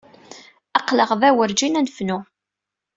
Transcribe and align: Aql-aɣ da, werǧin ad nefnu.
Aql-aɣ 0.77 1.11
da, 1.21 1.29
werǧin 1.35 1.79
ad 1.79 1.83
nefnu. 1.85 2.17